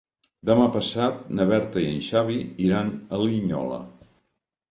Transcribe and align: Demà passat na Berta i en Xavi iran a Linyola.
Demà 0.49 0.63
passat 0.75 1.19
na 1.39 1.45
Berta 1.51 1.83
i 1.83 1.91
en 1.91 2.01
Xavi 2.07 2.37
iran 2.69 2.89
a 2.93 3.19
Linyola. 3.25 3.81